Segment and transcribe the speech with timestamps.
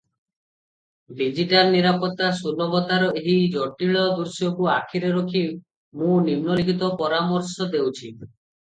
[1.19, 5.47] Digital ନିରାପତ୍ତା ସୁଲଭତାର ଏହି ଜଟିଳ ଦୃଶ୍ୟକୁ ଆଖିରେ ରଖି
[6.03, 8.15] ମୁଁ ନିମ୍ନଲିଖିତ ପରାମର୍ଶ ଦେଉଛି।